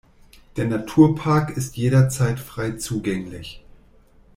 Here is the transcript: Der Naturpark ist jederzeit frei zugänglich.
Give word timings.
Der 0.55 0.65
Naturpark 0.65 1.51
ist 1.55 1.77
jederzeit 1.77 2.39
frei 2.39 2.71
zugänglich. 2.71 3.61